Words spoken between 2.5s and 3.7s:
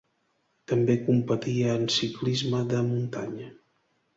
de muntanya.